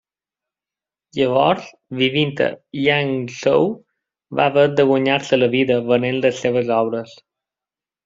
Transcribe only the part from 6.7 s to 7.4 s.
obres.